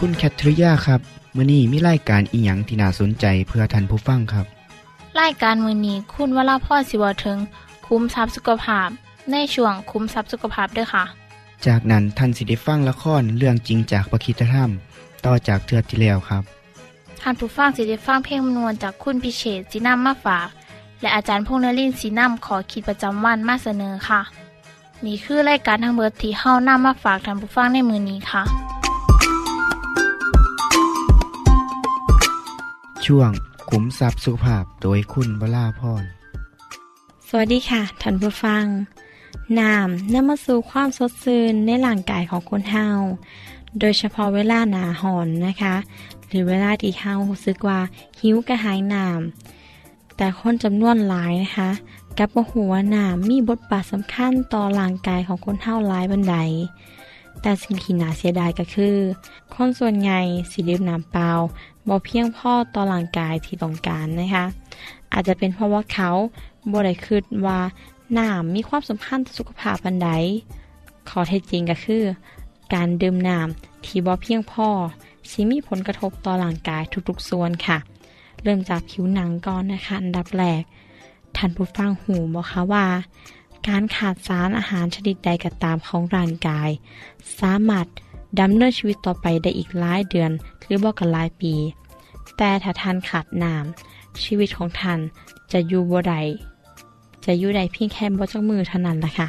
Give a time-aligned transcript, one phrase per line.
[0.00, 1.00] คุณแคทริยาครับ
[1.36, 4.46] มื้อนี้มีรายการอิหยังที่น่าสนใจเพื่อท่านผู้ฟังครับ
[5.20, 7.38] รายการมือนี้คุณวราพ่อสิเวาถึง
[7.86, 8.88] คุ้มทรัพย์สุขภาพ
[9.30, 11.04] ในช่วงคุ้มทรัพย์สุขภาพด้วยค่ะ
[11.66, 14.70] จากนั้นท่านสิได้ฟังละครเรื่องจริงจากประคีตธรรม
[15.24, 16.42] ต่อจากเทือกที่แล้วครับ
[17.20, 20.48] ท่านผู้ฟังสิได้ฟังเพลงมนวนจากคุณพิเชษสีน้ำมาฝาก
[21.00, 24.20] และอาจารย์พงษ์นรินทร์สีน้ำขอขีดประจำวันมาเสนอค่ะ
[25.04, 28.42] นี่คือรายการทางเบิดที่เฮานำมาฝากท่านผู้ฟังในมือนี้ค่ะ
[33.06, 33.30] ช่วง
[33.70, 36.04] ขุมทรัพย์สุภาพโดยคุณวราพร
[37.28, 38.64] สวัสดีค่ะท่านผู้ฟัง
[39.60, 42.88] น้ำนำมาสู่ความสดชื่นในร่างกายของคนเฮา
[43.80, 45.74] โดยเฉพาะเวลาหนาหอนนะคะ
[46.28, 47.80] หรือเวลาที่เฮารู้สึกว่า
[48.20, 51.70] หิวกระหายน้ำแต่คนจำนวนหลายนะคะ
[52.18, 56.36] กับบ่ฮู้ว่าน้ำมีบทบาทสำคัญต่อร่างกายของคนเฮาหลายบันได
[57.42, 58.96] แต่สิ่งที่น่าเสียดายก็คือ
[59.54, 60.20] คนส่วนใหญ่
[60.50, 61.30] สิดื่มน้ำเปล่า
[61.88, 64.44] บ่เพียงพอต่อร่างกายที่ต้องการนะคะ
[65.12, 66.10] อาจจะเป็นเพราะว่าเขา
[66.72, 67.58] บ่ได้คิดว่า
[68.18, 70.10] น้ำมีความสำคัญต่อสุขภาพปานใด
[71.08, 72.02] ขอเท็จจริงก็คือ
[72.74, 74.68] การดื่มน้ำที่บ่เพียงพอ
[75.30, 77.78] สิมีผลกระทบต่อร่างกายทุกๆส่วนค่ะ
[78.42, 80.62] เริ่มจากผิวหนังก่อนนะคะ อันดับแรก
[81.36, 82.86] ท่านผู้ฟังหูบ่คะว่า
[83.68, 86.70] การขาดสารอาหารชนิดใดก็ตามของร่างกาย
[87.40, 87.86] สามารถ
[88.40, 90.30] ดำเนินชีวิตต่อไปได้อีกหลายเดือน
[90.64, 91.54] หรือบ่ก็หลายปี
[92.36, 94.98] แต่ถ้าท่านขาดน้ำชีวิตของท่าน
[95.52, 96.22] จะอยู่บ่ได้
[97.24, 99.28] จะอยู่ได้เพียงแค่บ่จักมือเท่านั้นล่ะค่ะ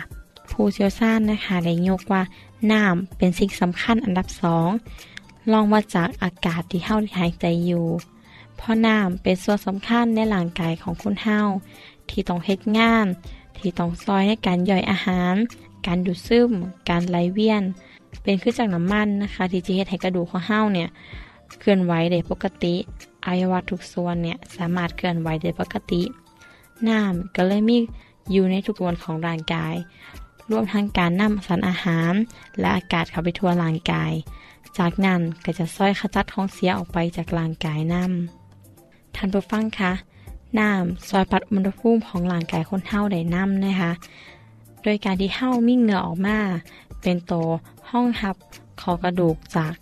[0.51, 2.21] ผู้เชี่ยวชาญนะคะได้ยกว่า
[2.71, 4.27] น้ำเป็นสิ่งสำคัญอันดับ
[4.89, 7.85] 2ลองวัดจากอากาศที่เฮาหายใจอยู่
[8.57, 11.39] เพราะน้ำเป็นส่วนสำคัญในร่างกายของคนเฮา
[12.09, 13.07] ที่ต้องเฮ็ดงาน
[13.59, 15.35] ที่ต้องซอยในการย่อยอาหาร
[15.87, 16.51] การดูดซึม
[16.89, 17.63] การไหลเวียน
[18.23, 20.89] เป็นคือจากน้ำมันนะคะ ที่จะเฮ็ดให้กระดูกของเฮาเนี่ย
[21.59, 22.75] เคลื่อนไหวได้ปกติ
[23.25, 26.01] อวัยวะทุกส่วนเนี่ยสามารถเคลื่อนไหวได้ปกติ
[26.87, 27.77] น้ำก็เลยมี
[28.31, 29.75] อยู่ในทุกส่วนของร่างกาย
[30.51, 32.13] รวมทั้งการนำสารอาหาร
[32.59, 34.11] และอากาศเข้าไปทั่วร่างกาย
[34.77, 39.91] จากนั้นก็จะซ้อยขจัดของเสียออกไปจากร่างกายนำท่านผู้ฟังคะ
[40.59, 43.91] น้ำซอยปรับอุณหภูมิของร่างกายคนเฮาได้นำนะคะ
[44.83, 46.37] โดยการที่เฮามีเหงื่อออกมา
[47.01, 47.33] เป็นโต
[47.89, 48.35] ห้องหับ
[48.81, 49.73] ขอกระดูกจาก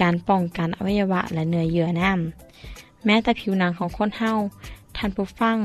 [0.00, 4.32] การป้องกันอวัยวะและเนื้อเยื่อน้ำแม้แต่ผิวหนังของคนเฮา
[4.96, 5.56] ท่านผู้ฟัง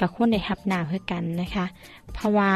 [0.00, 1.66] กับคนได้รับหน้าคือกันนะคะ
[2.12, 2.50] เพราะว่า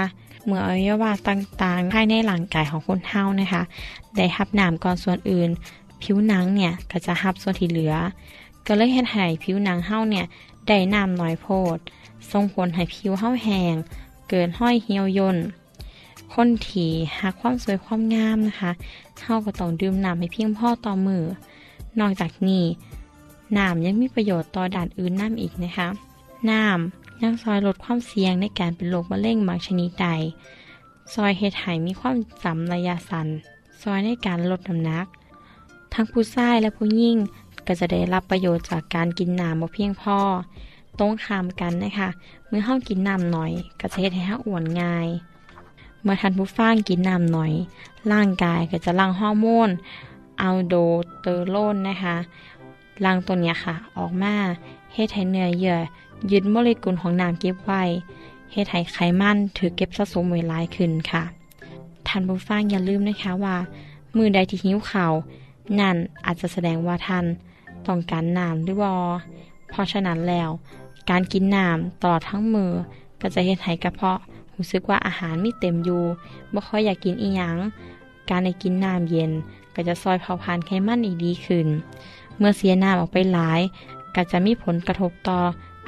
[0.45, 3.63] เมื่ออวัยวะต่างๆภายในร่างกายของคนเฮานะคะ
[4.17, 5.49] ได้รับหน้าก่อนส่วนอื่น
[6.03, 7.95] ผิวหนังเนี่ยก็จะรับส่วนที่เหลือ
[8.67, 10.27] ก็เลยเฮ็ดให้ผิวหนังเฮาเนี่ย
[10.69, 11.47] ได้น้าน้อยโพ
[11.77, 11.79] ด
[12.31, 13.75] ส่งผลให้ผิวเฮาแห้ง
[14.29, 15.37] เกินห้อยเหี่ยวย่น
[16.35, 18.71] คนที่หักความสวยความงามนะคะ
[19.23, 21.23] เฮาก็ต้องดื่มน้าให้เพียงพอต่อมือ
[22.01, 22.65] นอกจากนี้
[23.57, 25.89] น้ำยังมีประโยชน์ต่อด่านอื่นน้ำอีกนะคะ
[26.51, 30.09] น้ำยังซอยลดความเสี่ยงในการเป็นโรคมะเร็งบางชนิดใด
[31.15, 33.29] ซอยเฮ็ดให้มีความจำระยะสั้น
[33.83, 35.07] ซอยในการลดน้ำหนัก
[35.95, 37.17] ทั้งผู้ชายและผู้หญิง
[37.69, 40.19] ก็จะได้รับประโยชน์จากการกินน้ำบ่เพียงพอ
[40.99, 42.09] ตรงข้ามกันนะคะ
[42.49, 45.09] เมื่อเฮากินน้ำหน้อย ก็จะเฮ็ดให้เฮาอ้วนง่าย
[46.03, 47.53] เมื่อท่านผู้ฟังกินน้ำหน้อย
[48.13, 49.71] ร่างกายก็จะหลั่งฮอร์โมน
[50.41, 50.75] อัลโด
[51.21, 52.17] เตอโรนนะคะ
[53.05, 54.35] ลังตัวเนี้ยค่ะ ออกมา
[54.95, 55.79] เฮ็ดให้เนื้อเยื่อ
[56.31, 57.83] ยึดโมเลกุลของน้ำเก็บไว้
[58.53, 61.23] เฮ็ดให้ไขมันถือเก็บสะสมไว้หลายขึ้นค่ะ
[62.07, 63.57] ท่านผู้ฟังอย่าลืมนะคะว่า
[64.17, 65.07] มือใดที่หิวเข้า
[65.81, 67.25] นั่นอาจจะแสดงว่าท่าน
[67.87, 68.91] ต้องการน้ำหรือบ่
[69.71, 70.51] เพราะฉะนั้นแล้ว
[71.11, 72.73] การกินน้ำตลอดทั้งมือ
[73.21, 74.19] ก็จะเฮ็ดให้กระเพาะ
[74.57, 76.03] รู้สึกว่าอาหารไมีเต็มอยู่
[76.55, 77.57] บ่ค่อยอยากกินอีหยัง
[78.31, 79.31] การได้กินน้ำเย็น
[79.75, 81.67] ก็จะซอยเผาผลาญไขมันอีกดีขึ้น
[82.39, 83.61] เมื่อเสียน้ำออกไปหลาย
[84.15, 85.39] ก็จะมีผลกระทบต่อ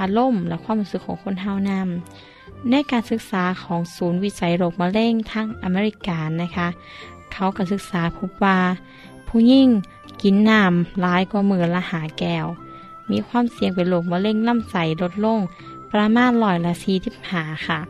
[0.01, 6.69] อารมณ์และความรู้สึกของคนเฮานำในการศึกษาของศูนย์วิจัยโรคมะเร็งทั้งอเมริกานะคะ
[7.33, 8.59] เขาก็ศึกษาพบว่า
[9.27, 9.69] ผู้ยิ่ง
[10.23, 12.47] กินน้ำร้ายกว่ามือละหาแก้ว
[13.11, 15.41] มีความเสี่ยงเป็นโรคมะเร็งลำไส้ลดลง
[15.93, 17.81] ประมาณร้อยละสี่ทิบหาค่ะ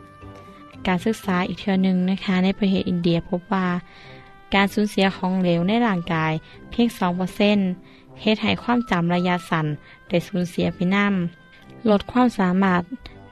[0.87, 3.67] การศึกษาอีกเทือหนึ่งนะคะ ในประเทศอินเดียพบว่า
[4.53, 6.33] การสูญเสียของเหลวในร่างกาย
[6.69, 7.67] เพียง2%เปอร์เซ็นต์
[8.21, 9.65] เหตุให้ความจำระยะสั้น
[10.07, 12.81] ได้สูญเสียไปน้ำลดความสามารถ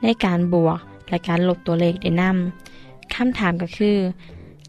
[0.04, 3.98] ในการบวกและการลบตัวเลขได้น้ำคำถามก็คือ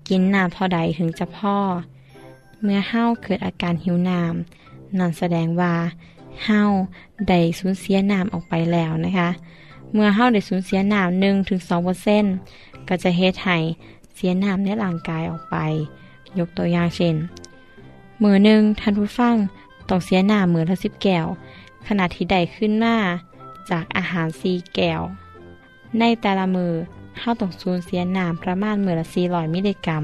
[0.08, 1.56] กินน้ำเท่าใดถึงจะพ่อ
[2.62, 5.75] เมื่อเฮาเกิดอาการหิวน้ำนั่นแสดงว่า
[6.45, 6.62] เฮา
[7.29, 9.31] ได้สูญเสียน้ำออกไปแล้วนะคะ
[9.93, 12.35] เมื่อเฮาได้สูญเสียน้ำหนึ่งถึงสองเปอร์เซ็นต์
[12.89, 13.59] ก็จะเฮ็ดให้
[14.15, 15.57] เสียน้ำในร่างกายออกไป
[16.39, 17.17] ยกตัวอย่างเช่น
[18.23, 19.37] มือหนึ่งท่านผู้ฟัง
[19.89, 21.27] ต้องเสียน้ำมือละสิบแก้ว
[21.87, 22.97] ขณะที่ได้ขึ้นมา
[23.71, 25.01] จากอาหารซีแก้ว
[25.99, 26.73] ในแต่ละมื้อ
[27.19, 30.03] เฮาต้องสูญเสียน้ำประมาณมื้อละ400มิลลิกรัม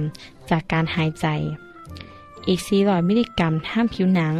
[0.51, 1.27] จากการหายใจ
[2.49, 4.35] อีก 400 มิลลิกรัมทางผิวหนัง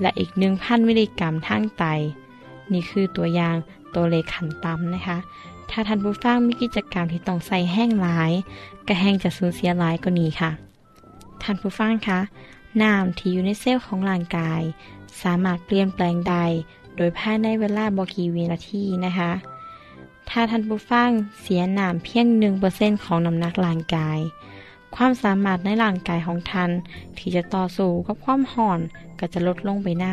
[0.00, 1.84] และอีก 1,000 มิลลิกรัมทางไต
[2.72, 3.56] นี่คือตัวอย่าง
[3.94, 5.18] ตัวเลขขั้นต่ำนะคะ
[5.70, 8.32] ถ้าท่านผู้ฟังมีกิจกรรมที่ต้องใส่แห้งหลาย
[8.86, 10.50] ก็แห้งจะสูญเสียหลายก็นี้ค่ะ
[11.42, 12.20] ท่านผู้ฟังคะ
[12.82, 14.62] น้ำที่อยู่ในเซลล์ของร่างกาย
[15.22, 16.44] สามารถเปลี่ยนแปลงได้
[16.96, 19.32] โดยภายในเวลาบกี่วินาทีนะคะ
[20.28, 21.10] ถ้าท่านผู้ฟัง
[21.40, 24.18] เสียน้ำเพียงหนึ่งเปอร์เซ็นของน้ำหนักร่างกาย
[24.96, 26.70] ความสามารถในร่างกายของท่าน
[27.18, 28.80] ที่จะต่อสู้กับความห่อน
[29.18, 30.06] ก็จะลดลงไปน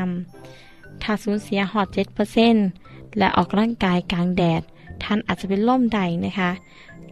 [0.47, 2.55] ำถ้าสูญเสียหอดเจ็ดเปอร์เซ็น
[3.17, 4.61] และออกร่างกายกลางแดด
[5.03, 6.51] ท่านอาจจะเป็นล่มใดนะคะ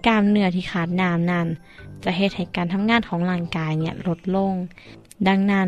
[0.05, 1.47] กล้ามเนื้อที่ขาดน้ำนั้น
[2.03, 4.53] จะเหตุให้การทำงานของร่างกายเนี่ยลดลง
[5.27, 5.67] ดังนั้น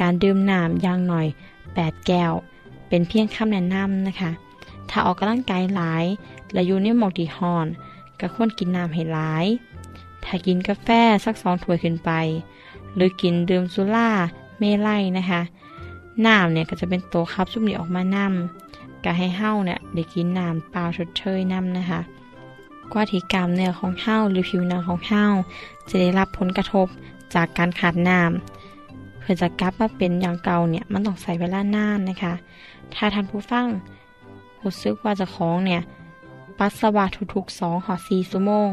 [0.00, 1.26] การดื่มน้ำอย่างหน่อย
[1.66, 2.32] 8 แก้ว
[2.88, 4.30] เป็นเพียงคำแนะนำนะคะ
[4.90, 6.04] ถ้าออกกำลังกายหลาย
[6.52, 7.66] และอยู่ในหมอกที่ฮ้อน
[8.20, 9.46] ก็ควรกินน้ำให้หลาย
[10.24, 10.88] ถ้ากินกาแฟ
[11.24, 12.10] สักสองถ้วยขึ้นไป
[12.94, 14.10] หรือกินดื่มสุรา
[14.58, 15.40] เมลัยนะคะ
[16.26, 22.00] น้ำเนี่ยก็จะเป็นตัวคับซุปนี้ออกมานำก็ให้เห้าเนี่ยได้กินน้ำเปล่าชดเชยน้ำนะคะ
[22.92, 25.24] กว่าที่กล้ามเนื้อของเห้าหรือผิวหนังของเห้า
[25.88, 26.86] จะได้รับผลกระทบ
[27.34, 32.34] จากการขาดน้ำเพื่อจะกลับมาเป็นอย่างเก่าเนี่ยมันต้องใส่เวลานานนะคะ
[32.94, 33.66] ถ้าท่านผู้ฟัง
[34.62, 35.80] รู้สึกว่าจะของเนี่ย
[36.58, 37.04] ปัสสาวะ
[37.34, 38.70] ทุกๆสองหอสี่ชั่วโมง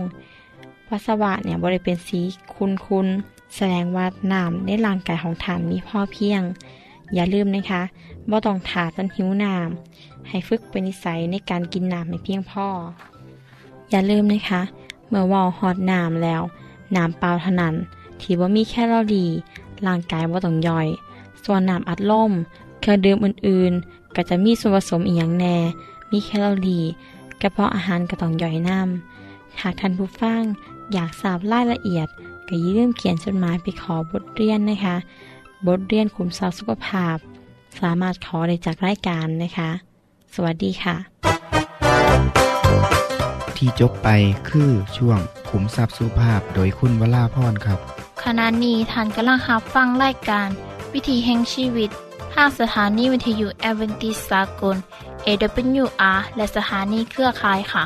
[0.90, 2.22] ปัสสาวะเนี่ยบริเป็นสี
[2.56, 6.42] คุณๆแสดงว่าน้ำในร่างกายของท่านมีพ่อเพียง
[7.14, 7.82] อย่าลืมนะคะ
[8.30, 12.68] ว่าต้องถาจนหิวน้ำให้ฝึกเป็นนิสัยในการกินน้ำให้เพียงพ่อ
[13.90, 14.62] อย่าลืมนะคะ
[15.10, 16.42] เมื่อวอลฮอตน้ำแล้ว
[16.96, 17.76] น้ำเปล่าเท่านั้น
[18.22, 19.30] ที่ว่ามีแคลอรี่
[19.88, 20.88] ร่างกายว่าต้องย่อย
[21.44, 22.32] ส่วนน้ำอัดลม
[22.80, 25.56] เครื่องดื่มอื่นๆ ก็จะมีส่วนผสมอีกอย่างแน่
[26.12, 26.84] มีแคลอรี่
[27.42, 29.09] กระเพาะอาหารก็ต้องย่อยน้ำ
[29.62, 30.44] หากท่านผู้ฟัง
[30.94, 32.08] อยากทราบรายละเอียด
[32.48, 34.96] ก็อย่าลืมเขียนจดหมายไปขอบทเรียนนะคะ
[35.68, 37.18] บทเรียนขุมทรัพย์สุขภาพ
[37.80, 39.70] สามารถขอได้จากรายการนะคะ
[40.34, 40.96] สวัสดีค่ะ
[43.58, 44.10] ที่จบไป
[44.50, 45.20] คือช่วง
[45.50, 47.80] ขุมทรัพย์สุภาพโดยคุณวราพรครับ
[48.24, 50.48] ขณะนี้ท่านกำลังรับฟังรายการ
[50.94, 51.90] วิธีแห่งชีวิต
[52.34, 54.78] ทางสถานีวิทยุแอเวนติสากล
[55.26, 57.86] AWR และสถานีเครือข่ายค่ะ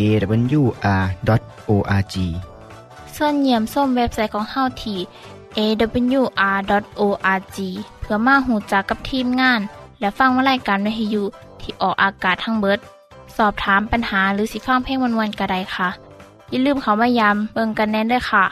[0.00, 2.16] awr.org
[3.16, 4.98] ส่วนเยี่ยมส้มเว็บไซต์ของเฮาที่
[5.58, 7.58] awr.org
[8.00, 9.60] เพื่อมาหูจักกับทีมงาน
[10.00, 11.24] และฟังวารายการวิทยุ
[11.60, 12.78] ที่ออกอากาศทั้งเบิด
[13.36, 15.88] สอบถามปัญหาหรือสิฟังเพลงวันๆกระไดค่ะ
[16.50, 18.44] อย่าลืมเขามายามเบิงกันแน่นด้วยค่ะ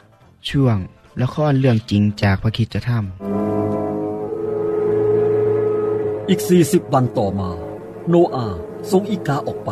[0.49, 0.79] ช่วง
[1.21, 2.91] ละครเรื่องจริงจากพระคิดจะท
[6.29, 7.51] อีกสี่สิบวันต่อมา
[8.09, 8.47] โนอา
[8.91, 9.71] ส่งอีกาออกไป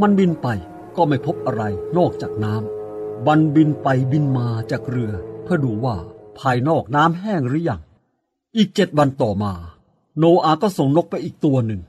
[0.00, 0.46] มันบินไป
[0.96, 1.62] ก็ไม่พบอะไร
[1.96, 5.12] นอกจากน้ำมันบินไปบินมาจากเรือ
[5.42, 5.96] เพื่อดูว่า
[6.38, 7.80] ภายนอกน้ำแห้งหรือยัง
[8.56, 9.52] อีกเจ็ดวันต่อมา
[10.18, 11.80] โนอาก็ส่งนกไปอีกตัวหนึ่ง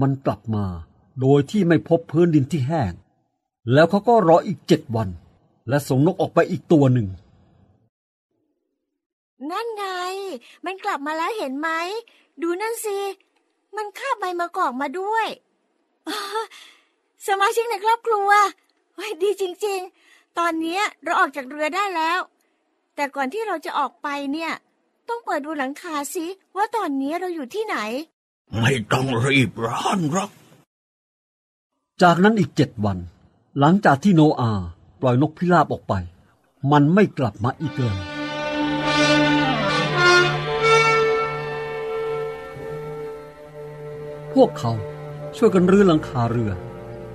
[0.00, 0.64] มันกลับมา
[1.20, 2.92] โดยที่ไม่พบพื้นดินที่แห้ง
[3.72, 5.08] แล้วเขาก็รออีกเจ็ดวัน
[5.68, 7.08] และส่งนกออกไปอีกตัวหนึ่ง
[9.50, 9.84] นั่นไง
[10.64, 11.68] มันกลับมาแล้วเห็นไหม
[12.42, 12.98] ดูนั่นสิ
[13.76, 15.26] มันคาบใบมะกอกมาด้วย
[17.26, 18.30] สมาชิกในครอบครัว
[18.94, 22.18] เฮ้ยดีจริง ๆ ตอนเนี้ยเราออกจากเรือได้แล้ว
[22.94, 24.52] แต่ก่อนที่เราจะออกไปเนี่ย
[25.08, 26.26] ต้องเปิดดูหลังคาสิ
[26.56, 27.76] ว่าตอนนี้เราอยู่ที่ไหน
[28.60, 30.30] ไม่ต้องรีบร้อนหรอก
[32.02, 32.98] จากนั้นอีกเจ็ดวัน
[33.58, 34.66] หลังจากที่โนอาห์
[35.00, 35.94] ปล่อยนกพิราบออกไป
[36.72, 37.98] มันไม่กลับมาอีกเลย
[44.32, 44.72] พวกเขา
[45.36, 46.52] ช่วยกันรื้อหลังคาเรือ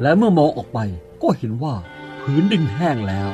[0.01, 0.79] และเมื่อมองออกไป
[1.21, 1.75] ก็เห็นว่า
[2.21, 3.29] ผืนดินแห้งแล้ว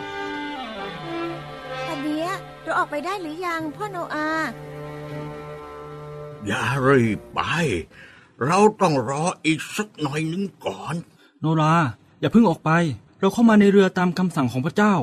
[1.88, 2.29] ตอนเนี้ย
[2.63, 4.29] เราออกไปได้หรือยังพ่อโนอา
[6.45, 7.41] อย่ารีบไป
[8.45, 10.95] เราต้องรออีกสักหน่อยหนึงก่อน
[11.41, 11.75] โนรา
[12.19, 12.72] อย่าเพิ่งออกไป
[13.19, 14.93] เราเข้ามาในเรือตามคำสั่งของพระเจ้า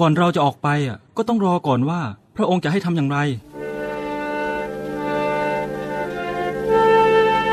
[0.00, 2.00] ก่อนเราจะออกไปอะก็ต้องรอก่อนว่า
[2.36, 3.18] พระองค์จะให้ทำอย่างไร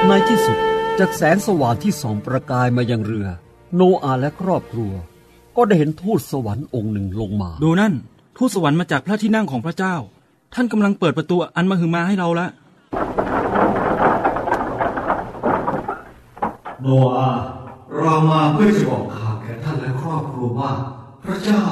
[0.07, 0.57] ในที่สุด
[0.99, 3.27] จากแสงสว่างที่ส่องประกายมายังเรือ
[3.75, 4.93] โนอาห์และครอบครัว
[5.57, 7.93] ก็ได้เห็นทูตสวรรค์องค์หนึ่งลงมา ดูนั่น
[8.37, 9.95] ทูตสวรรค์มาจากพระที่นั่งของพระเจ้า
[10.53, 12.47] ท่านกำลังเปิดประตูอันมหึมาให้เราละ
[16.81, 16.87] โน
[17.17, 17.43] อาห์
[17.99, 20.71] เรามาเพื่อจะบอกข่าวแก่ท่านและครอบครัวว่า
[21.23, 21.63] พระเจ้า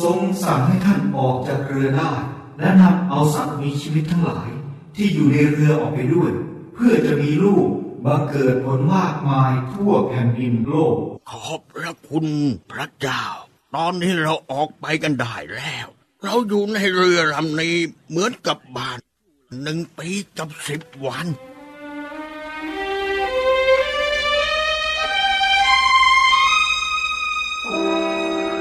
[0.00, 2.12] ทรงสั่งให้ท่านออกจากเรือได้
[2.58, 4.48] และนำเอาสัตว์มีชีวิตทั้งหลาย
[4.96, 6.30] ที่อยู่ในเรือออกไปด้วย
[6.74, 7.66] เพื่อจะมีลูก
[8.04, 10.96] บังเกิดผลมากมายทั่วแผ่นดินโลก
[11.30, 12.26] ขอบพระคุณ
[12.72, 13.24] พระเจ้า
[13.76, 15.86] ตอนนี้เราออกไปกันได้แล้ว
[16.22, 17.76] เราอยู่ในเรือลำนี้
[18.08, 18.98] เหมือนกับบ้าน
[19.62, 21.26] หนึ่งปีกับสิบวัน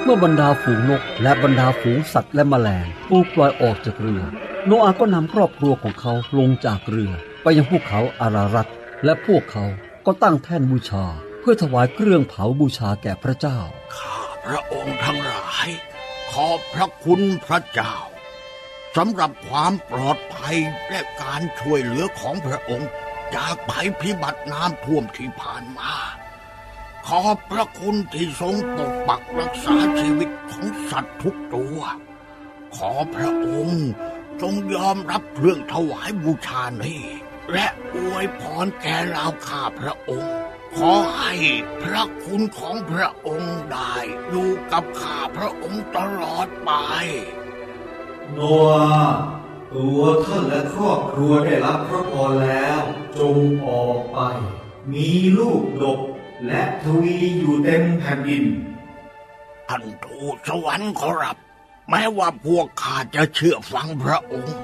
[0.03, 4.23] เมื่อบรรดาฝูงนกและบรรดาฝูงสัตว์และแมลงถูกปล่อยออกจากเรือ
[4.65, 8.67] โนอาห์ก็นำครอบครัวของเขาลงจากเรือ ไปยังภูเขาอารารัต
[9.03, 9.65] และพวกเขา
[10.05, 11.05] ก็ตั้งแท่นบูชา
[11.47, 13.59] พื่อถวายเครื่องเผาบูชาแก่พระเจ้า
[13.97, 15.67] ข้าพระองค์ทั้งหลาย
[16.31, 17.95] ขอบพระคุณพระเจ้า
[18.97, 20.57] สำหรับความปลอดภัย
[20.89, 22.89] และการช่วยเหลือของพระองค์
[23.35, 25.93] จากภัยพิบัติน้ำท่วมที่ผ่านมา
[27.07, 31.79] ขอบพระคุณที่ทรงปกปักรักษาชีวิตของสัตว์ทุกตัว
[32.75, 33.85] ขอพระองค์
[34.41, 37.03] จงยอมรับเครื่องถวายบูชานี้
[37.51, 40.35] และอวยพรแก่เราข้าพระองค์
[40.77, 41.33] ขอให้
[41.81, 43.95] พระคุณของพระองค์ได้
[44.29, 46.71] อยู่กับข้าพระองค์ตลอดไป
[48.33, 48.39] โน
[48.71, 49.17] อาห์
[49.73, 52.81] ตัวท่านและครอบครัวได้รับพระพรแล้ว
[53.17, 54.19] จงออกไป
[54.91, 55.99] มีลูกดก
[56.45, 58.45] และทวีอยู่เต็มแผ่นดิน
[59.69, 61.37] ท่านทูตสวรรค์ขอรับ
[61.89, 64.57] แม้ว่าพวกข้าจะเชื่อฟังพระองค์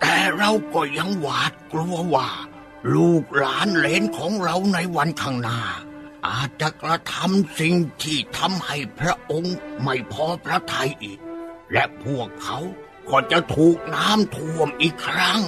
[0.00, 2.30] แต่เราก็ยังหวาดกลัวว่า
[2.94, 5.60] ลูกหลานเหลนของเราในวันข้างหน้า
[6.28, 11.18] อาจจะกระทำสิ่งที่ทำให้พระองค์ไม่พอพระทัยอีก
[11.72, 12.58] และพวกเขา
[13.10, 15.40] ก็จะถูกน้ำท่วมอีกครั้ง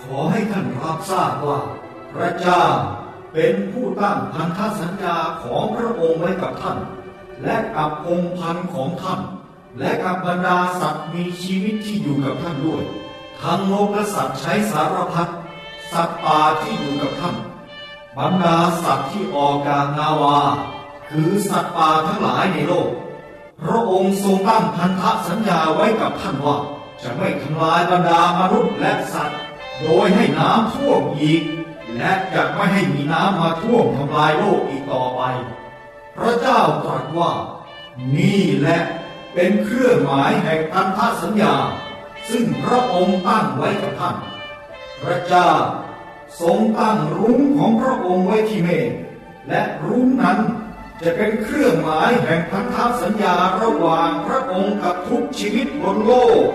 [0.00, 1.60] ขอให้ท่านรับทราบว่า
[2.14, 2.64] พระเจ้า
[3.32, 6.78] เป็นผู้ตั้งพันธสัญญาของพระองค์ไว้กับท่าน
[7.42, 9.20] และกับองค์พันของท่าน
[9.78, 12.84] และกับบรรดาสัตว์มีชีวิตที่อยู่กับท่านด้วย
[13.42, 15.30] ทั้งนกและสัตว์ใช้สารพัด
[15.92, 17.36] สัตว์ป่าที่อยู่กับท่าน
[18.16, 20.38] บรรดาสัตว์ที่ออกจากนาวา
[21.10, 22.90] คือสัตว์ป่าทั้งหลายในโลก
[23.62, 26.56] พระองค์ทรงตั้งพันธสัญญาไว้กับท่านว่า
[27.02, 29.38] จะไม่ทำลายบรรดามนุษย์และสัตว์
[29.80, 31.42] โดยให้น้ำท่วมอีก
[31.96, 35.22] และจะไม่ให้มีน้ำมาท่วมทำลายโลกอีกต่อไป
[36.16, 37.32] พระเจ้าตรัสว่า
[38.16, 38.80] นี่แหละ
[39.34, 41.54] เป็นเครื่องหมายแห่งพันธสัญญา
[42.30, 44.16] ซึ่งพระองค์ตั้งไว้กับท่าน
[45.02, 45.50] พระเจ้า
[46.40, 48.90] ทรงตั้งรุ้งของพระองค์ไว้ที่เมฆ
[49.48, 50.38] และรุ้งนั้น
[51.02, 56.12] จะเป็นเครื่องหมายแห่งพันธสัญญาระหว่างพระองค์กับทุกชีวิตบนโล
[56.44, 56.48] ก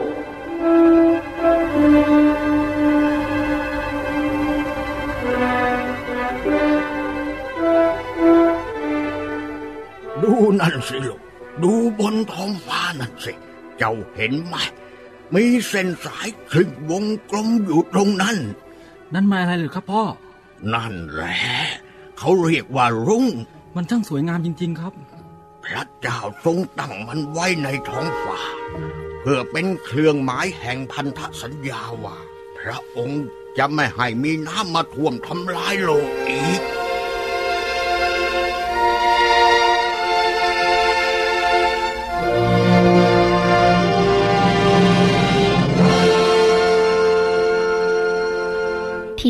[10.24, 11.20] ดูนั่นสิลูก
[11.64, 13.34] ดูบนท้องฟ้านั่นสิ
[13.78, 14.56] เจ้าเห็นไหม
[15.36, 18.38] มีเส้นสายครึ่งวงกลมอยู่ตรงนั้น
[19.14, 20.04] นั่นมาอะไรหรือครับพ่อ
[20.74, 21.40] นั่นแหละ
[22.18, 23.26] เขาเรียกว่ารุง้ง
[23.76, 24.94] มันช่างสวยงามจริง ๆ ครับ
[25.66, 28.40] พระเจ้าทรงตั้งมันไว้ในท้องฟ้า
[29.22, 32.18] เพื่อเป็นเครื่องหมายแห่งพันธสัญญาว่า
[32.58, 33.24] พระองค์
[33.58, 36.62] จะไม่ให้มีน้ำมาท่วมทำลายโลกอีก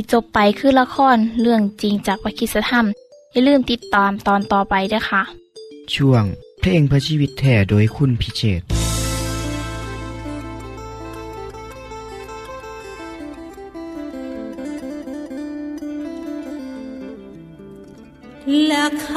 [0.01, 2.86] ที่จบไปคือละครเรื่องจริงจากวิคิสธรรม
[3.31, 5.22] อย่าลืมติดตามตอนต่อไปด้วยค่ะ
[5.93, 6.24] ช่วง
[6.60, 8.62] เพลงพระชีวิตแท่โดยคุณพิเชษ
[18.67, 19.10] และค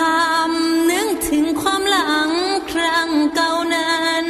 [0.46, 2.30] ำนึกถึงความหลัง
[2.72, 4.26] ครั้งเก่านั้น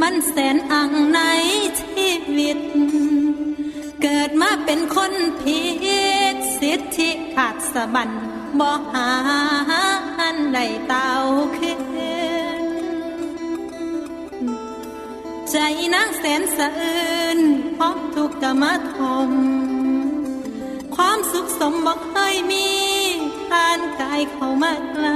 [0.00, 1.20] มันแสนอังใน
[1.80, 2.58] ชีวิต
[4.02, 5.62] เกิดมาเป็นคนผิ
[6.34, 8.10] ดสิทธิขาดสะบัน
[8.58, 9.10] บ่หา
[10.20, 11.12] อันใดเต้า
[11.56, 11.80] ขึ้น
[15.50, 15.56] ใจ
[15.94, 17.40] นักแสนสะอื่น
[17.76, 18.64] พร้อมทุกข์กะม
[18.96, 19.30] ทม
[20.96, 22.68] ความสุขสมบอกเคยมี
[23.48, 25.08] ผ่านกายเข้ามาไกล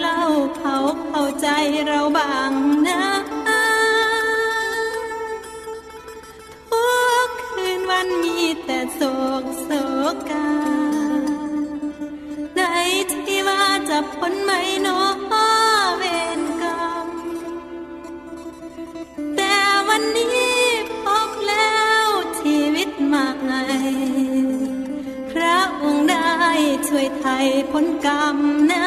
[0.00, 0.22] เล่า
[0.58, 0.76] เขา
[1.08, 1.48] เข้าใจ
[1.86, 2.52] เราบ้าง
[2.88, 3.02] นะ
[6.70, 6.88] ทุ
[7.26, 9.00] กคืนวันมีแต่โศ
[9.42, 9.70] กโศ
[10.30, 10.50] กา
[12.56, 12.62] ใน
[13.12, 14.52] ที่ว่าจะพ้นไหม
[14.82, 14.98] เนอ
[15.96, 16.02] เว
[16.38, 17.08] รกรรม
[19.36, 19.54] แต่
[19.88, 20.52] วันนี้
[21.04, 22.06] พบแล้ว
[22.40, 23.26] ชีวิตใหม่
[25.30, 26.32] พระองค์ได้
[26.88, 28.36] ช่วยไทยพ้นกรรม
[28.72, 28.86] นะ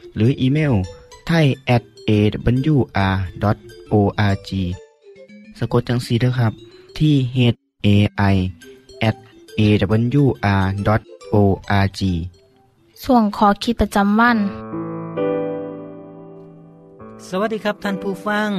[0.15, 0.73] หรืออีเมล
[1.27, 1.45] ไทย
[1.75, 3.39] at awr.org
[5.57, 6.53] สะกดจังสีนะครับ
[6.97, 7.37] ที่ h
[7.85, 7.87] a
[8.33, 8.35] i
[9.09, 9.17] at
[9.59, 10.81] awr.org
[13.03, 14.37] ส่วนขอคิดประจำวัน
[17.27, 18.49] สวัสดีครับท่านผู้ฟัง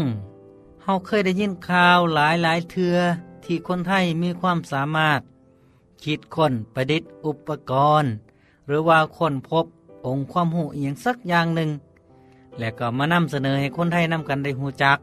[0.83, 2.97] เฮาเคยได้ยินข่าวหลายหลายเทือ
[3.45, 5.21] ที่คนไทยมีความสามารถ
[6.05, 8.11] คิดค้นประดิษฐ์อุปกรณ์
[8.67, 9.67] หรือว่าค้นพบ
[10.07, 11.71] องค์ความหูเอียงสักอย่างหนึ่ง
[12.59, 14.99] และก็มานำเสนอให้คนไทยนำกันได้หูจัก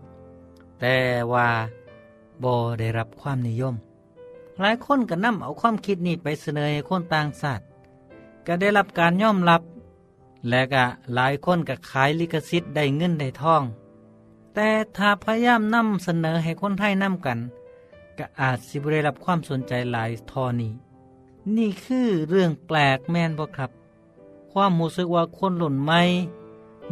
[0.80, 0.96] แต่
[1.34, 1.48] ว่า
[2.44, 3.76] บ่ได้รับความนิยม
[4.60, 7.64] หลายคนก็นำเอาความคิดนี้ไปเสนอให้คนต่างชาติ
[8.48, 9.62] ก็ได้รับการยอมรับ
[10.50, 10.86] และก็
[11.16, 13.64] หลายคนก็ขายลิขสิทธิ์ได้เงินได้ทอง
[14.56, 17.40] แต่ถ้าพยายามนำเสนอให้คนไทยนำกัน
[18.18, 20.72] ก็อาจสิบได้รับความสนใจหลายทอนี้
[21.58, 23.72] นี่คือเรื่องแปลกแม่นบ่ครับ
[24.52, 26.02] ความรู้สึกว่าคนหล่นไม่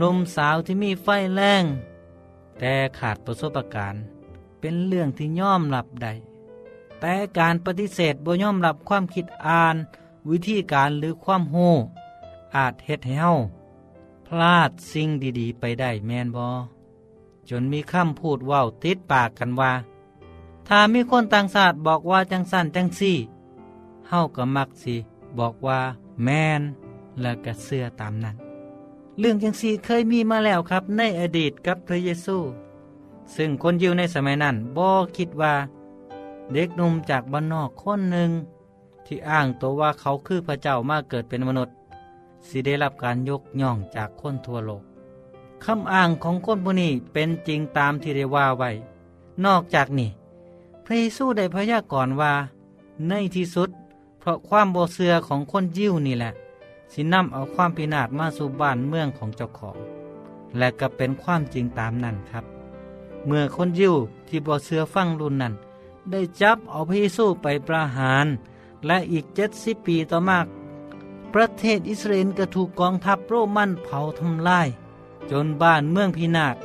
[0.02, 1.64] นมสาวที่มีไฟแรง
[2.60, 4.02] แต่ขาดประสบการณ์
[4.60, 6.14] เป็นเรื่องที่ย่อมรับได้
[7.00, 9.76] แต่การปฏิเสธบ่ย่อมรับความคิดอ่าน
[10.30, 11.58] วิธีการหรือความโห
[12.56, 13.34] อาจเฮ็ดให้เฮา
[14.28, 16.50] พลาดสิ่งดีๆ ไปได้แมนบอ
[17.50, 19.74] จนมีคำพูดว่าวติดปากกันว่า
[20.68, 23.18] ถ้ามีคนต่างชาติบอกว่าจังสันจังซี่
[24.08, 24.96] เฮาก็มักสิ
[25.40, 25.80] บอกว่า
[26.24, 26.62] แมน
[27.22, 28.36] และก็เสื้อตามนั้น
[29.20, 32.38] เรื่องจังซี่เคยมีมาแล้วครับ ในอดีตกับพระเยซู
[33.36, 35.54] ซึ่งคนยิวในสมัยนั้นบ่คิดว่า
[36.54, 38.32] เด็กหนุ่มจากบ้านนอกคนหนึ่ง
[39.06, 41.76] ที่อ้างตัวว่าเขาคือพระเจ้ามาเกิดเป็นมนุษย์
[42.48, 44.84] สิได้รับการยกย่องจากคนทั่วโลก
[45.64, 48.70] คำอ้างของคนผู้นี้เป็นจริงตามที่ได้ว่าไว้
[49.46, 50.10] นอกจากนี้
[50.86, 52.34] พระเยซูได้พยากรณ์ว่า
[53.08, 53.70] ในที่สุด
[54.20, 56.32] เพราะความโบเสือของคนยิวนี่แหละ
[56.94, 59.78] สินำเอาความพินาศมาสู่บ้านเมืองของเจ้าของ
[60.58, 62.46] และก็เป็นความจริงตามนั้นครับ
[63.26, 63.96] เมื่อคนยิว
[64.28, 65.54] ที่บ่เสือฟังรุ่นนั้น
[66.12, 68.26] ได้จับเอาพระเยซูไปประหาร
[68.86, 70.40] และอีกเจ็ดสิบปีต่อมา
[71.34, 74.68] ประเทศอิสราเอลก็ถูกกองทัพโรมันเผาทำลาย
[75.32, 76.56] จนบ้านเมืองพินาศ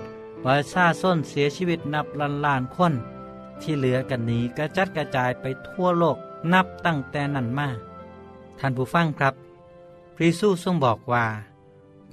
[0.44, 2.92] ประชาชนเสียชีวิตนับล้านล้านคน
[3.60, 6.16] ที่เหลือกันนี้กระจัดกระจายไปทั่วโลก
[6.52, 7.68] นับตั้งแต่นั้นมา
[8.58, 9.34] ท่านผู้ฟังครับ
[10.22, 11.26] ระเยซูทรงบอกว่า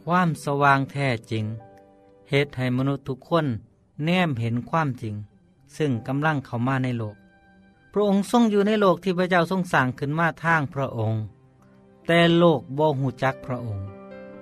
[0.03, 1.45] ความสว่างแท้จริง
[2.29, 3.45] เหตุให้มนุษย์ทุกคน
[4.03, 5.15] แนมเห็นความจริง
[5.77, 7.15] ซึ่งกำลังเข้ามาในโลก
[7.93, 11.21] พระองค์ทรงอยู่ในโลกที่พระเจ้าทรงสร้างขึ้นมาทางพระองค์
[12.07, 13.85] แต่โลกบ่หูจักพระองค์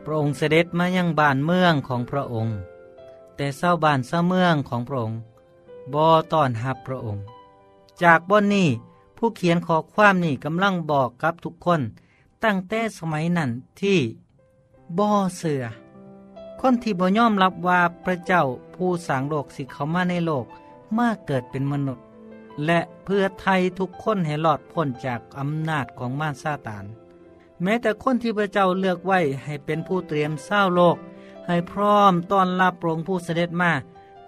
[0.03, 2.57] พระองค์เสด็จมายังบ้านเมืองของพระองค์
[3.35, 5.19] แต่เศร้าบ้านเศร้าเมืองของพระองค์
[5.93, 6.03] บ่
[6.33, 7.23] ต้อนรับพระองค์
[8.03, 8.69] จากบนนี้
[9.17, 11.81] ผู้เขียนขอความนี้กำลังบอกกับทุกคน
[12.43, 13.49] ตั้งแต่สมัยนั้น
[13.81, 13.99] ที่
[14.97, 15.63] บ่อเสือ
[16.61, 18.43] คนที่บ่ยอมรับว่าพระเจ้า
[18.75, 20.45] ผู้สร้างโลกสิเขามาในโลก
[20.97, 22.05] มาเกิดเป็นมนุษย์
[22.65, 26.85] และเพื่อไทยทุกคนให้หลอดพ้นจากอำนาจของมารซาตาน
[27.63, 30.97] แม้แต่คนที่พระเจ้าเลือกไว้ให้เป็นผู้เตรียมเศร้าโลก
[31.47, 33.71] ให้พร้อมต้อนรับพระองค์ผู้เสด็จมา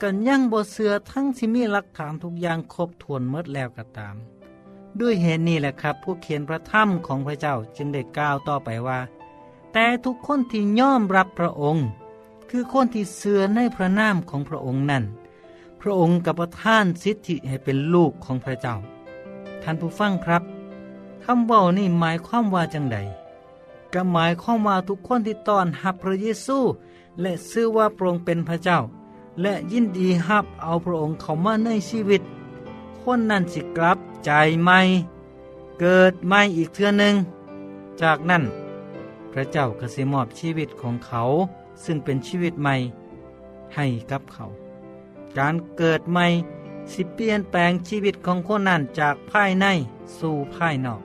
[0.01, 4.15] กันยังบ่เสือทั้งที่มีหลักฐานทุกอย่างครบถ้วนเมดแล้วก็ตาม
[4.99, 8.99] ด้วยเหตุนี้แหละครับ ผู้เขียนพระธรรมของพระเจ้าจึงได้กล่าวต่อไปว่า
[9.73, 11.85] แต่ทุกคนที่ย่อมรับพระองค์
[12.49, 15.03] คือคนที่เสือในพระนามของพระองค์นั้น
[15.81, 18.75] พระองค์กับประทานสิทธิให้เป็นลูกของพระเจ้า
[19.63, 20.43] ท่านผู้ฟังครับ
[21.23, 22.97] คำเว่านี่หมายความว่าจังใด
[23.93, 26.57] ก็หมายความว่าทุกคนที่ต้อนรับพระเยซู
[27.21, 28.79] และซื่อว่าพระองค์เป็นพระเจ้า
[29.41, 32.21] และยินดีรับเอาพระองค์เข้ามาในชีวิต
[33.01, 34.31] คนนั้นสิกลับ ใจ
[34.63, 34.79] ใหม่
[35.79, 37.15] เกิดใหม่อีกเทื่อหนึ่ง
[38.01, 38.43] จากนั้น
[39.31, 41.21] พระเจ้าก็สิมอบชีวิตของเขา
[41.83, 42.75] ซึ่งเป็นชีวิตใหม่
[43.75, 44.45] ให้กับเขา
[45.37, 46.25] การเกิดใหม่
[46.91, 49.65] สิเปลี่ยนแปลงชีวิตของคนนั้นจากภายใน
[50.19, 51.01] สู่ภายนอก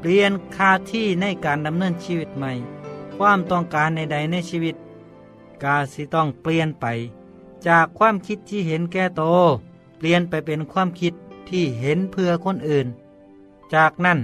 [0.00, 2.52] เปลี่ยนคาที่ในการดำเนินชีวิตใหม่
[3.16, 4.76] ความต้องการในใดในชีวิต
[5.64, 6.86] กาสิต้องเปลี่ยนไป
[7.68, 9.22] จากความคิดที่เห็นแก่โต
[9.98, 11.14] เปลี่ยนไปเป็นความคิด
[11.48, 12.86] ที่เห็นเพื่อคนอื่น
[13.74, 14.18] จากนั้น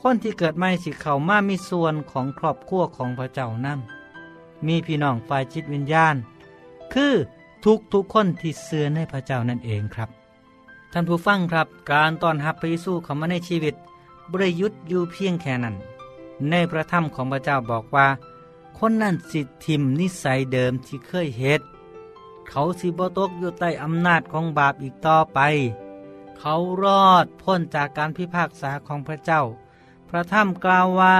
[0.00, 3.80] คนที่เกิดใหม่สิเขามามีส่วนของครอบครัวของพระเจ้านั่น
[4.66, 6.14] มีพี่น้องฝ่ายจิตวิญญาณ
[6.92, 7.14] คือ
[7.64, 10.10] ทุกทุกคนที่เสื่อในพระเจ้านั่นเองครับ
[10.92, 13.74] ท่านผู้ฟังครับ การต้อนรับพระเยซูเข้ามาในชีวิต
[14.32, 15.76] บริยุทธ์อยู่เพียงแค่นั้น
[16.50, 18.06] ในพระธรรมของพระเจ้าบอกว่า
[18.78, 21.64] คนนั้นสิทิมนิสัยเดิมที่เคยเหตุ
[22.48, 25.40] เขาสิบตกอยู่ใต้อำนาจของบาปอีกต่อไป
[26.42, 29.42] เขารอดพ้นจากการพิพากษาของพระเจ้า
[30.08, 31.16] พระธรรมกล่าวว่า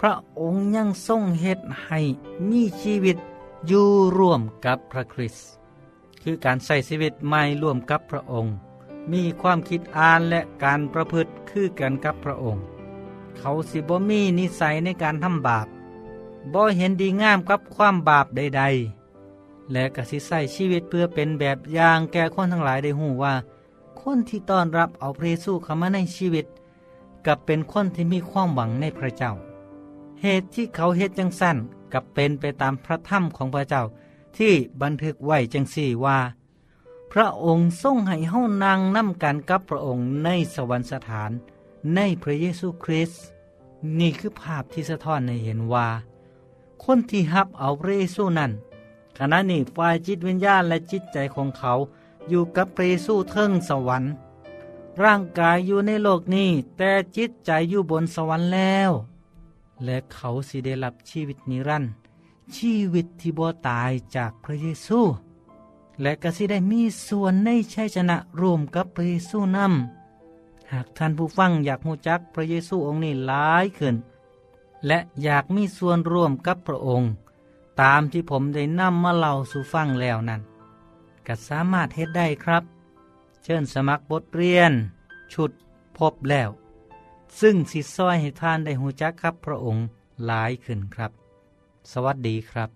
[0.00, 2.00] พระองค์ยังทรงเหตุให้
[2.50, 3.16] มีชีวิต
[3.66, 3.88] อยู่
[4.18, 5.46] ร่วมกับพระคริสต์
[6.22, 8.54] คือการใส่ชีวิตใหม่ร่วมกับพระองค์
[9.12, 12.64] มีความคิดอ่านและการประพฤติคือกันกับพระองค์
[13.38, 15.66] เขาสิบ่มีนิสัยในการทำบาป
[16.52, 18.62] บ่เห็นดีงามกับความบาปใด
[19.14, 23.34] ๆ และกสิใส่ชีวิตเพื่อเป็นแบบอย่างแก่คนทั้งหลายได้หูว่า
[24.08, 26.46] คนที่ต้อนรับเอาพระเยซูเข้ามาในชีวิต
[27.26, 29.32] กับเป็นคนที่มีความหวังในพระเจ้า
[30.22, 31.56] เหตุที่เขาเฮ็ดจังสั้น
[31.92, 33.82] กับเป็นไปตามพระธรรมของพระเจ้า
[34.36, 36.18] ที่บันทึกไว้จังสี่ว่า
[37.12, 41.30] พระองค์ทรงให้เฮานางนำกันกับพระองค์ในสวรรคสถาน
[41.94, 43.22] ในพระเยซูคริสต์
[43.98, 45.88] นี่คือภาพที่สะท้อนให้เห็นว่า
[46.84, 48.52] คนที่ฮับเอาพระเยซูนั้น
[49.18, 51.74] ขณะนี้ฝ่ายจิตวิญญาณและจิตใจของเขา
[52.28, 54.12] อยู่กับพระเยซูเทิงสวรรค์
[55.02, 58.90] ร่างกายอยู่ในโลกนี้ แต่จิตใจอยู่บนสวรรค์แล้ว
[59.84, 61.92] และเขาสิได้รับชีวิตนิรันดร์
[62.56, 65.00] ชีวิตที่บ่ตายจากพระเยซู
[66.02, 73.96] และก็สิได้มีส่วนในชัยชนะร่วมกับพระเยซูนำหากท่านผู้ฟังอยากหูจักพระเยซูองค์นี้หลายขึ้น
[74.86, 77.10] และอยากมีส่วนร่วมกับพระองค์
[77.80, 80.40] ตามที่ผมได้นำมาเล่าสู่ฟังแล้วนั้น
[81.26, 82.62] ก็สามารถเฮ็ดได้ครับ
[83.44, 84.72] เชิญสมัครบทเรียน
[85.32, 85.50] ชุด
[85.98, 86.50] พบแล้ว
[87.40, 89.84] ซึ่งสิซอยให้ท่านได้หูจักครับพระองค์
[90.26, 91.10] หลายขึ้นครับ
[91.92, 92.68] สวัสดีครับ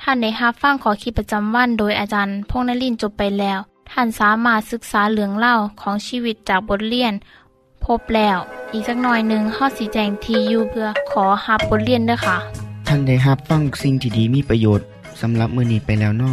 [0.00, 3.58] ท่านได้รับฟังขอคิดประจำวันโดยอาจารย์พงษ์นลินทร์จบไปแล้ว
[3.90, 7.12] ท่านสามารถศึกษาเรื่องเล่าของชีวิตจากบทเรียน
[7.84, 8.38] พบแล้ว
[8.72, 12.36] อีกสักหน่อยหนึ่งข้อสีแจงทียูเพื่อขอฮับบทเรียนด้วยค่ะ
[12.86, 14.86] ท่านได้รับฟังสิ่งที่ดีมีประโยชน์
[15.20, 16.32] สำหรับมือนี้ไปแล้วนอ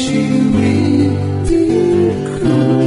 [0.00, 2.79] you made me cry.